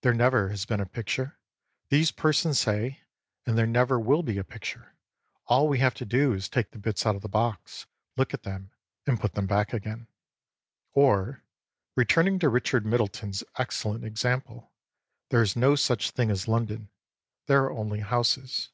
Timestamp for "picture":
0.86-1.38, 4.42-4.94